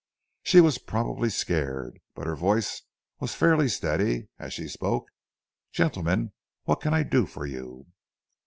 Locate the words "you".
7.45-7.85